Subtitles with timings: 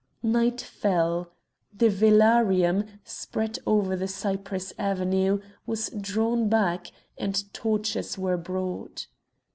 [0.23, 1.29] Night fell.
[1.77, 9.05] The velarium, spread over the cypress avenue, was drawn back, and torches were brought.